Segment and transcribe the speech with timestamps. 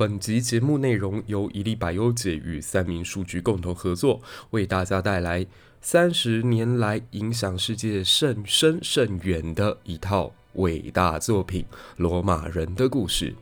[0.00, 5.46] 本集节目内容由一粒百优解与三名数据共同合作，为大家带来
[5.82, 11.66] 三十年来影响世界甚深甚远的一套伟大作品
[11.98, 13.32] 《罗马人的故事》。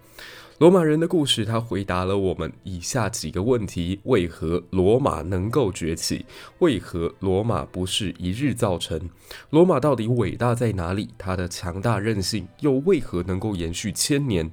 [0.59, 6.27] 罗马人的故事，他回答了我们以下几个问题：为何罗马能够崛起？
[6.59, 9.09] 为何罗马不是一日造成？
[9.50, 11.11] 罗马到底伟大在哪里？
[11.17, 14.50] 它的强大韧性又为何能够延续千年？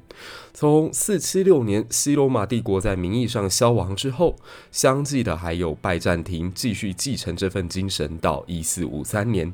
[0.54, 4.36] 从四七六年西罗马帝国在名义上消亡之后，
[4.72, 9.52] 相继的还有拜占庭继续继承这份精神，到一四五三年，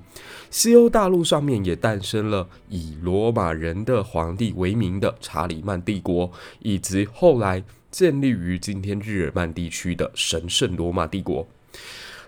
[0.50, 11.48] 西欧大陆上面也诞生了以罗马人的皇帝为名的查理曼帝国，以及后来建立于今天日耳曼地区的神圣罗马帝国。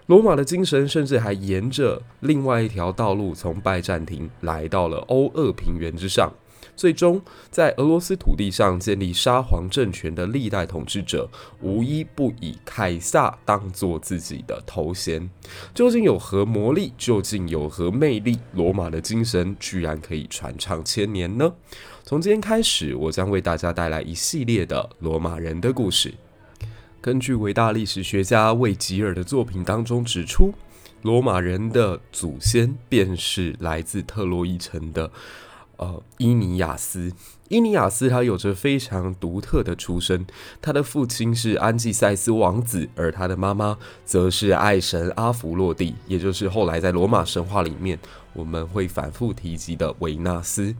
[0.07, 6.31] 罗马的精神甚至还沿着另外一条道路，从拜占庭来到了欧俄平原之上。
[6.75, 7.21] 最终，
[7.51, 11.29] 在俄罗斯土地上建立沙皇政权的历代统治者，
[11.61, 15.29] 无一不以凯撒当做自己的头衔。
[15.73, 16.91] 究竟有何魔力？
[16.97, 18.39] 究竟有何魅力？
[18.53, 21.53] 罗马的精神居然可以传唱千年呢？
[22.03, 26.13] 从今天开始，我将为大家带来一系列的罗马人的故事。
[26.99, 30.53] 根据伟大历史学家魏吉尔的作品当中指出，
[31.03, 35.11] 罗马人的祖先便是来自特洛伊城的。
[35.77, 37.11] 呃，伊尼亚斯，
[37.49, 40.25] 伊尼亚斯他有着非常独特的出身。
[40.61, 47.97] 他的父亲是安吉塞斯王子，而他的妈妈则是爱神阿弗洛蒂，也就是后来在罗马神话里面
[48.33, 50.75] 我们会反复提及的维纳斯。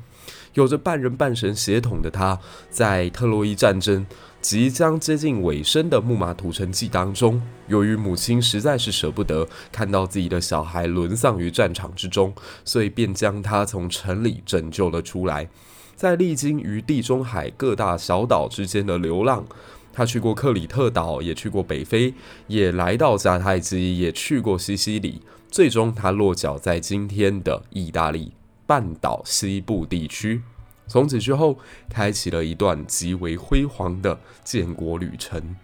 [0.54, 2.40] 有着半人半神血统的他，
[2.70, 4.06] 在特洛伊战争
[4.44, 12.34] 即将接近尾声的木马屠城记当中，由于母亲实在是舍不得看到自己的小孩沦丧于战场之中，
[12.66, 15.48] 所以便将他从城里拯救了出来。
[15.96, 19.46] 在历经于地中海各大小岛之间的流浪，
[19.94, 22.14] 他去过克里特岛，也去过北非，
[22.48, 28.34] 也来到迦太基，也去过西西里，最终他落脚在今天的意大利
[28.68, 30.42] 半岛西部地区。
[30.88, 31.58] 从此之后，
[31.90, 35.56] 开启了一段极为辉煌的建国旅程。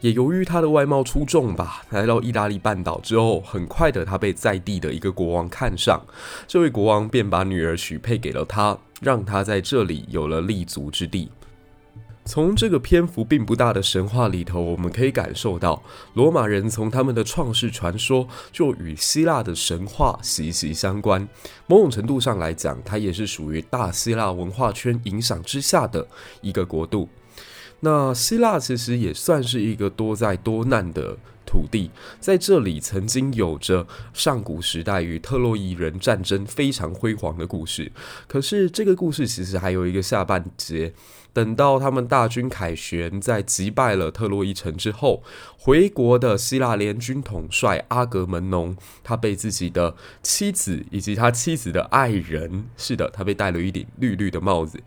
[0.00, 6.00] 也由于他的外貌出众吧，来到意大利半岛之后，很快的他被在地的一个国王看上，
[6.46, 11.30] 这位国王便把女儿许配给了他，让他在这里有了立足之地。
[12.28, 21.26] 从这个篇幅并不大的神话里头，我们可以感受到，罗马人从他们的创世传说就与希腊的神话息息相关。
[21.66, 26.06] 某种程度上来讲，它也是属于大希腊文化圈影响之下的
[26.42, 27.08] 一个国度。
[27.80, 31.16] 那希腊其实也算是一个多灾多难的
[31.46, 31.90] 土地，
[32.20, 37.90] 在这里曾经有着上古时代与特洛伊人战争非常辉煌的故事。
[38.26, 40.92] 可是这个故事其实还有一个下半节。
[41.38, 45.22] 等到他们大军凯旋，在击败了特洛伊城之后，
[45.56, 54.80] 回国的希腊联军统帅阿格门农，他被自己的妻子以及他妻子的爱人，是的，他被戴了一顶绿绿的帽子，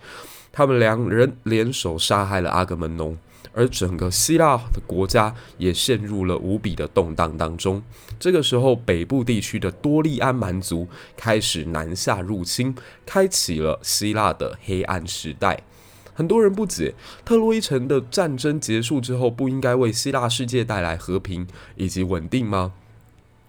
[0.52, 3.18] 他们两人联手杀害了阿格门农，
[3.54, 7.82] 而整个希腊的国家也陷入了无比的动荡当中。
[8.20, 12.76] 这个时候，北部地区的多利安蛮族开始南下入侵，
[13.06, 15.64] 开启了希腊的黑暗时代。
[16.22, 16.94] 很多人不解，
[17.26, 22.74] 特洛伊城的战争结束之后，不应该为希腊世界带来和平以及稳定吗？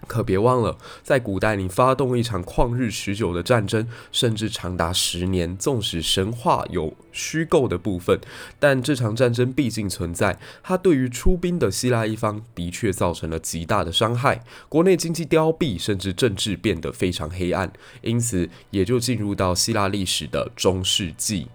[0.07, 5.55] 可别忘了，在古代，你发动一场旷日持久的战争，甚至长达十年。
[5.59, 8.19] 纵使神话有虚构的部分，
[8.59, 10.39] 但这场战争毕竟存在。
[10.63, 17.71] 它对于出兵的希腊一方的确造成了极大的伤害，国内经济凋敝，甚至政治变得非常黑暗。
[18.01, 21.49] 因此，也就进入到希腊历史的中世纪。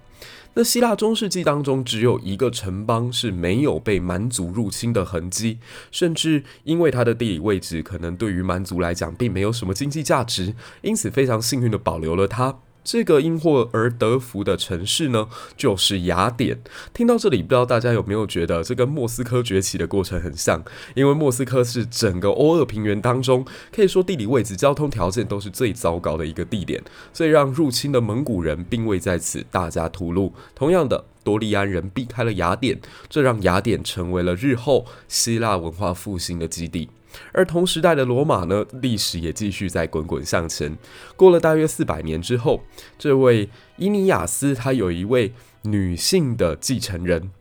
[0.57, 5.59] 那希腊中世纪当中，只有一个城邦是没有被蛮族入侵的痕迹，
[5.91, 12.57] 甚至因为它的地理位置，可能对于蛮族来讲并没有什么经济价值，因此非常幸运的保留了它。
[12.87, 16.61] 这个因祸而得福的城市呢，就是雅典。
[16.93, 20.63] 听到这里，不知道大家有没有觉得这跟莫斯科崛起的过程很像？
[20.95, 23.45] 因为莫斯科是整个欧俄平原当中，
[23.75, 26.81] 可以说地理位置、交通条件都是最糟糕的一个地点，
[27.11, 30.31] 所以让入侵的蒙古人并未在此大加屠戮。
[30.55, 32.79] 同样的，多利安人避开了雅典，
[33.09, 36.87] 这让雅典成为了日后希腊文化复兴的基地。
[37.31, 40.77] 而同时代的罗马呢，历史也继续在滚滚向前。
[41.15, 42.63] 过了大约四百年之后，
[42.97, 45.33] 这位伊尼亚斯他有一位
[45.63, 47.31] 女性的继承人。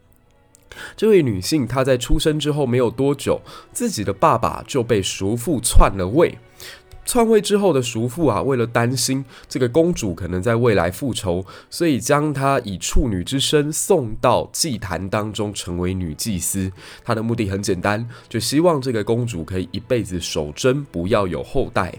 [0.94, 3.40] 这位女性她在出生之后没有多久，
[3.72, 6.38] 自己的爸爸就被叔父篡了位。
[7.06, 16.70] 篡位之后的叔父啊，为了担心这个公主可能在未来复仇，所以将她以处女之身送到祭坛当中，成为女祭司。
[17.05, 21.94] 他的目的很简单，就希望这个公主可以一辈子守贞，不要有后代。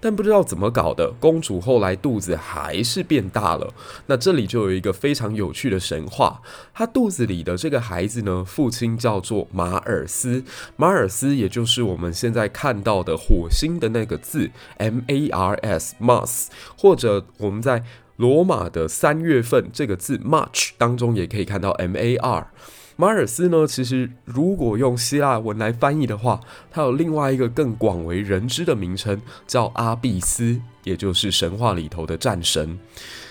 [0.00, 3.72] 但不知道怎么搞的，公主后来肚子还是变大了。
[4.06, 6.42] 那这里就有一个非常有趣的神话，
[6.74, 10.44] 她肚子里的这个孩子呢，父亲叫做马尔斯，
[10.76, 17.84] 马尔斯也就是我们现在看到的火星的那个字 M A R S，Mars，或者我们在
[18.16, 22.48] 罗马的三月份这个字 March 当中也可以看到 M A R。
[22.96, 26.40] 马尔斯呢，其实如果用希腊文来翻译的话，
[26.70, 32.78] 它有另外一个更广为人知的名称，叫阿毕斯，也就是神话里头的战神。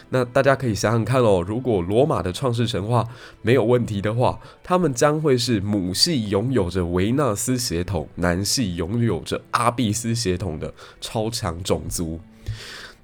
[0.09, 3.07] 那大家可以想想看哦，如果罗马的创世神话
[3.41, 12.19] 没有问题的话，他们将会是母系拥有着维纳斯血统，男系拥有着阿毕斯血统的超强种族。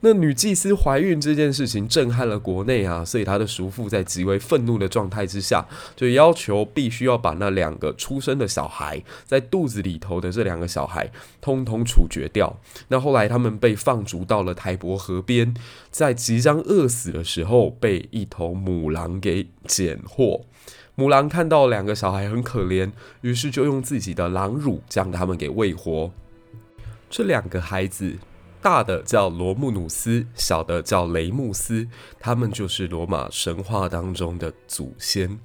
[0.02, 5.66] 那女祭司怀孕这件事情震撼了国内啊，所以她的叔父在极为愤怒的状态之下，
[5.96, 11.10] 就要求必须要把那两个出生的小孩在肚子里头的这两个小孩
[11.42, 12.60] 通通处决掉。
[12.90, 15.56] 那后来他们被放逐到了台伯河边，
[15.90, 20.46] 在即将饿死的时候，被一头母狼给捡获。
[20.94, 22.92] 母狼看到两个小孩很可怜，
[23.22, 26.12] 于是就用自己的狼乳将他们给喂活。
[27.10, 28.14] 这两个孩子。
[28.62, 31.88] 大的叫罗慕努斯，小的叫雷穆斯，
[32.20, 35.40] 他们就是罗马神话当中的祖先。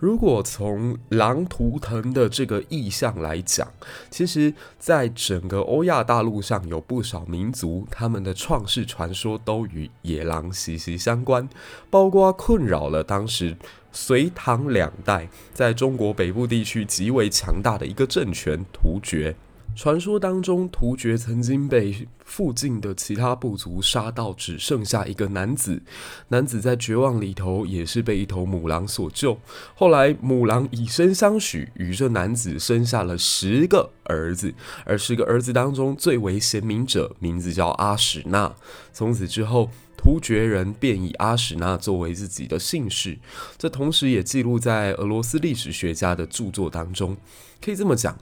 [0.00, 3.66] 如果从狼图腾的这个意象来讲，
[4.10, 11.48] 其实在整个欧亚大陆上有不少民族，他们的创世传说都与野狼息息相关，
[11.90, 13.56] 包括困扰了当时
[13.90, 19.34] 隋唐两代在中国北部地区极为强大的一个政权突厥。
[19.76, 25.80] 传说当中，突厥曾经被附近的其他部族杀到只剩下一个男子。
[26.26, 29.38] 男子在绝望里头，也是被一头母狼所救。
[29.76, 34.52] 后来，母狼以身相许，与这男子生下了十个儿子。
[34.84, 38.52] 而十个儿子当中，最为贤明者，名字叫阿史那。
[38.92, 39.70] 从此之后，
[40.08, 43.18] 突厥人便以阿史那作为自己的姓氏。
[43.58, 47.14] 这同时也记录在俄罗斯历史学家的著作当中。
[47.60, 48.16] 可以这么讲。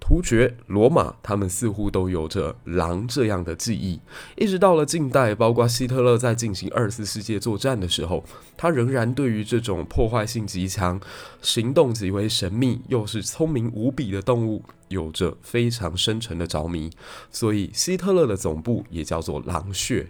[0.00, 4.00] 突厥、罗马，他们似乎都有着狼这样的记忆。
[4.36, 8.24] 一直到了近代，包括希特勒在进行二次世界作战的时候，
[8.56, 11.00] 他仍然对于这种破坏性极强、
[11.40, 16.90] 行动极为神秘又是聪明无比的动物，有着非常深沉的着迷。
[17.30, 20.06] 所以，希特勒的总部也叫做狼穴。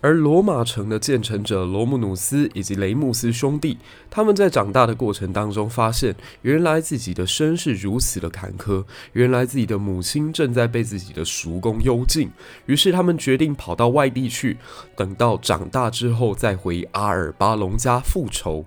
[0.00, 8.84] 而罗马城的建成者罗姆努斯以及雷姆斯兄弟，他们在长大的过程当中，发现原来自己的身世如此的坎坷，
[9.14, 12.30] 原来自己的母亲正在被自己的叔公幽禁，
[12.66, 14.58] 于是他们决定跑到外地去，
[14.94, 18.64] 等到长大之后再回阿尔巴隆家复仇。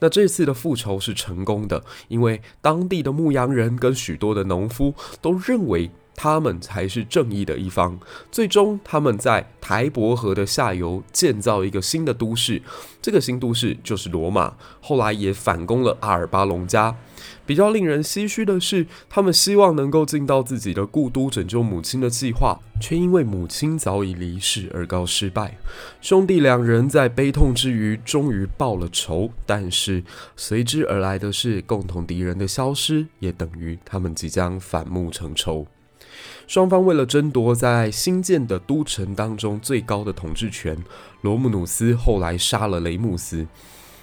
[0.00, 5.90] 那这次的复仇是成功的，因为当地的牧羊人跟许多的农夫都认为。
[6.16, 7.98] 他们才是正义的一方。
[8.32, 12.62] 最终，他们在台伯河的下游建造一个新的都市，
[13.02, 14.54] 这个新都市就是罗马。
[14.80, 16.96] 后来也反攻了阿尔巴隆加。
[17.44, 25.56] 比较令人唏嘘的是，他们希望能够进到自己的故都拯救母亲的计划，却因为母亲早已离世而告失败。
[26.00, 30.02] 兄弟两人在悲痛之余，终于报了仇，但是
[30.36, 35.66] 随之而来的是共同敌人的消失，也等于他们即将反目成仇。
[36.46, 40.76] 双方为了争夺在新建的都城当中最高的统治权，
[41.22, 43.46] 罗姆努斯后来杀了雷穆斯。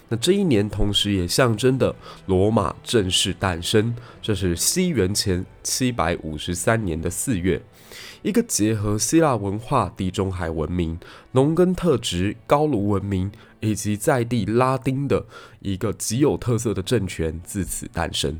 [0.09, 3.95] 那这一年，同时也象征的罗马正式诞生。
[4.21, 7.61] 这是西元前七百五十三年的四月，
[8.21, 10.99] 一个结合希腊文化、地中海文明、
[11.31, 15.25] 农耕特质、高卢文明以及在地拉丁的
[15.61, 18.39] 一个极有特色的政权自此诞生。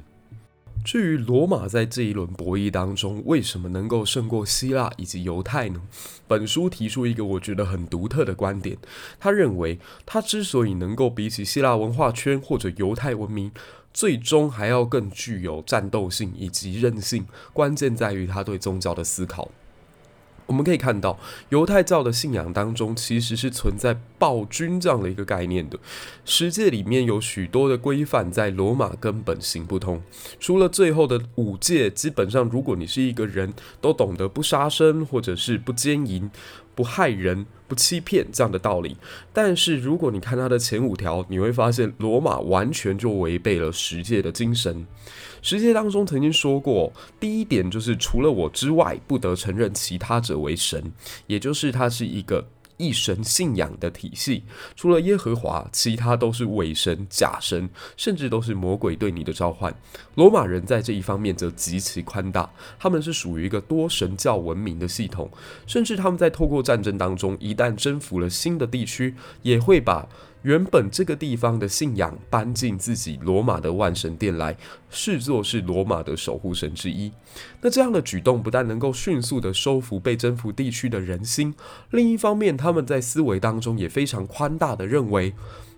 [0.84, 5.82] 至于罗马在这一轮博弈当中为什么能够胜过希腊以及犹太呢？
[6.28, 8.78] 本书提出一个我觉得很独特的观点，
[9.20, 13.52] 他认为他之所以能够比起希腊文化圈或者犹太文明，
[13.94, 19.50] 最终还要更具有战斗性以及韧性，关键在于他对宗教的思考。
[20.46, 21.18] 我们可以看到，
[21.50, 25.80] 犹太教的信仰当中其实是存在暴君这样的一个概念的。
[26.26, 30.02] 十诫里面有许多的规范，在罗马根本行不通。
[30.40, 36.30] 除了最后的五诫，基本上如果你是一个人都懂得不杀生，或者是不奸淫。
[36.76, 38.98] 不害人、不欺骗这样的道理，
[39.32, 44.86] 但是如果你看他的前五条，你会发现罗马完全就违背了十诫的精神。
[45.42, 50.92] 十诫当中曾经说过，第一点就是除了我之外，不得承认其他者为神，
[51.28, 52.48] 也就是他是一个。
[52.78, 54.44] 一神信仰的体系，
[54.76, 59.74] 除了耶和华，其他都是伪神、假神，甚至都是魔鬼对你的召唤。
[60.16, 62.50] 罗马人在这一方面则极其宽大，
[62.80, 65.30] 他们是属于一个多神教文明的系统，
[65.66, 70.08] 甚至他们在透过战争当中，一旦征服了新的地区，也会把。
[70.44, 74.58] 原本这个地方的信仰搬进自己罗马的万神殿来，
[74.90, 77.14] 视作是罗马的守护神之一。
[77.62, 81.56] 那这样的举动不但能够迅速地收服被征服地区的人心，
[81.92, 85.34] 另一方面，他们在思维当中也非常宽大的认为，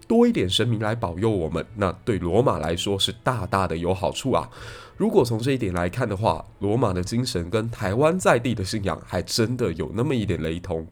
[0.07, 4.49] 多一点神明来保佑我们，那对罗马来说是大大的有好处啊。
[4.97, 10.87] 如果从这一点来看的话，罗马的精神跟台湾在地的信仰还真的有那么一点雷同。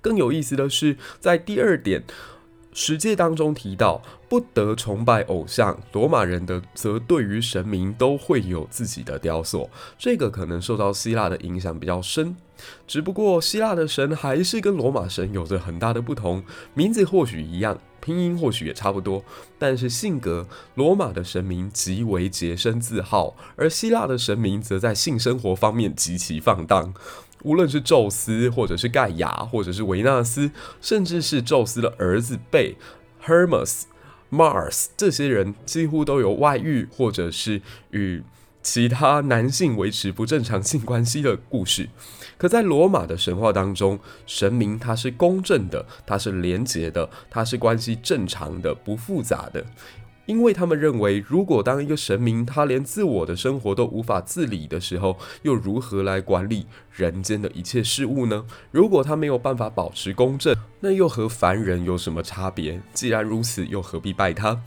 [0.00, 2.04] 更有意思的是，在第二点。
[2.76, 12.36] 十诫当中提到不得崇拜偶像，罗马人的则对于神明都会有自己的雕塑，这个可能受到希腊的影响比较深。
[12.86, 16.42] 只不过希腊的神还是跟罗马神有着很大的不同，
[16.74, 19.22] 名字或许一样，拼音或许也差不多，
[19.56, 26.92] 但是性格，罗马的神明极为洁身自好，而希腊的神明则在性生活方面极其放荡。
[27.44, 32.76] 无论是宙斯，或者是盖亚，或者是维纳斯，甚至是宙斯的儿子贝、
[33.24, 33.84] Hermes、
[34.30, 38.22] Mars，这些人几乎都有外遇，或者是与
[38.62, 41.88] 其他男性维持不正常性关系的故事。
[42.36, 49.64] 可在罗马的神话当中，神明他是公正的，他是廉洁的，他是关系正常的，不复杂的。
[50.26, 58.44] 因为他们认为，如果当一个神明他连自我的生活都无法自理的时候，又如何来管理人间的一切事物呢？
[58.70, 62.80] 如果他没有办法保持公正，那又和凡人有什么差别？
[62.92, 64.60] 既然如此，又何必拜他？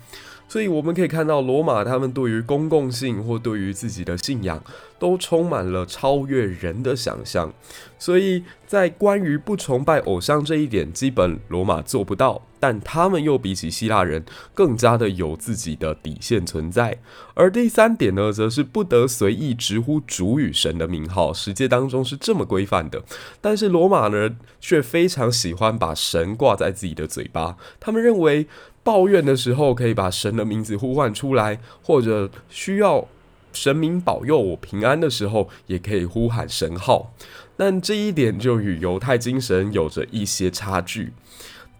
[0.50, 4.64] 所以我们可以看到，罗马他们对于公共性或对于自己的信仰，
[4.98, 7.52] 都充满了超越人的想象。
[8.00, 14.24] 所以在关于不崇拜偶像这一点，基本罗马做不到，但他们又比起希腊人
[14.54, 17.00] 更加的有自己的底线存在。
[17.34, 23.04] 而第三点呢，则是不得随意直呼主与神的名号，世界当中是这么规范的。
[23.40, 28.48] 但是罗马人却非常喜欢把神挂在自己的嘴巴，他们认为。
[28.84, 33.06] 抱怨的时候，可以把神的名字呼唤出来，或者需要
[33.52, 37.12] 神明保佑我平安的时候，也可以呼喊神号。
[37.58, 41.12] 但这一点就与犹太精神有着一些差距。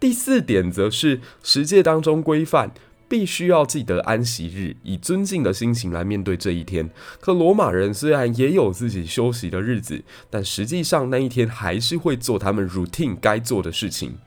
[0.00, 2.72] 第四点则是实践当中规范，
[3.08, 6.90] 必须要记得安息日，以尊敬的心情来面对这一天。
[7.20, 14.18] 可罗马人虽然也有自己休息的日子，但实际上那一天还是会做他们 routine 该做的事情。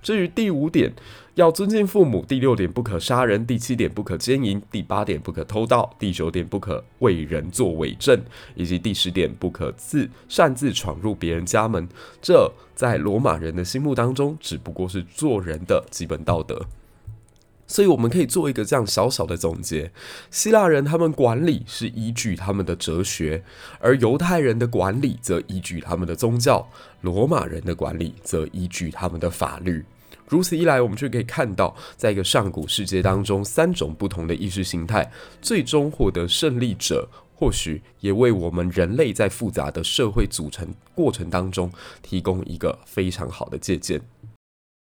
[0.00, 0.92] 至于第五点，
[1.34, 8.16] 要尊敬父母；第六点，不可杀人；第七点，不可奸淫；第八点，不可偷盗；第九点，不可为人作伪证；
[8.54, 11.88] 以及第十点，不可自擅自闯入别人家门。
[12.22, 16.64] 这在罗马人的心目当中，只不过是做人的基本道德。
[17.68, 19.92] 所以，我们可以做一个这样小小的总结：
[20.30, 23.44] 希腊人他们管理是依据他们的哲学，
[23.78, 26.68] 而犹太人的管理则依据他们的宗教，
[27.02, 29.84] 罗马人的管理则依据他们的法律。
[30.26, 41.70] 如此一来，我们就可以看到，在一个上古世界当中，三种不同的意识形态，最终获得胜利者，或许也为我们人类在复杂的社会组成过程当中
[42.02, 44.00] 提供一个非常好的借鉴。